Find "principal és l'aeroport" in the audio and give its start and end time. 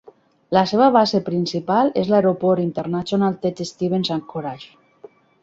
1.27-2.65